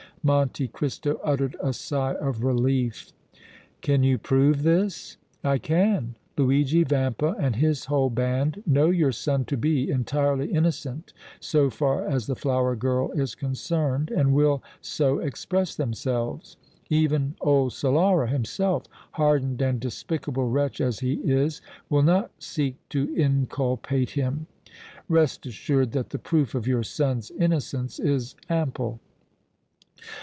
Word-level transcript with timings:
Monte 0.23 0.67
Cristo 0.67 1.19
uttered 1.23 1.55
a 1.63 1.73
sigh 1.73 2.13
of 2.13 2.43
relief. 2.43 3.11
"Can 3.81 4.03
you 4.03 4.19
prove 4.19 4.61
this?" 4.61 5.17
"I 5.43 5.57
can. 5.57 6.13
Luigi 6.37 6.83
Vampa 6.83 7.35
and 7.39 7.55
his 7.55 7.85
whole 7.85 8.11
band 8.11 8.61
know 8.67 8.91
your 8.91 9.11
son 9.11 9.45
to 9.45 9.57
be 9.57 9.89
entirely 9.89 10.51
innocent 10.51 11.11
so 11.39 11.71
far 11.71 12.07
as 12.07 12.27
the 12.27 12.35
flower 12.35 12.75
girl 12.75 13.11
is 13.13 13.33
concerned 13.33 14.11
and 14.11 14.35
will 14.35 14.61
so 14.79 15.17
express 15.17 15.73
themselves. 15.75 16.55
Even 16.91 17.33
old 17.41 17.71
Solara 17.71 18.29
himself, 18.29 18.83
hardened 19.13 19.59
and 19.59 19.79
despicable 19.79 20.47
wretch 20.51 20.79
as 20.79 20.99
he 20.99 21.13
is, 21.13 21.63
will 21.89 22.03
not 22.03 22.29
seek 22.37 22.75
to 22.89 23.11
inculpate 23.15 24.11
him. 24.11 24.45
Rest 25.09 25.47
assured 25.47 25.93
that 25.93 26.11
the 26.11 26.19
proof 26.19 26.53
of 26.53 26.67
your 26.67 26.83
son's 26.83 27.31
innocence 27.31 27.97
is 27.99 28.35
ample." 28.51 28.99